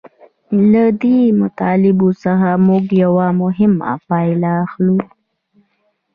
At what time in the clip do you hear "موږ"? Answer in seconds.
2.67-2.83